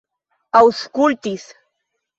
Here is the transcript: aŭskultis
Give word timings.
aŭskultis 0.61 1.49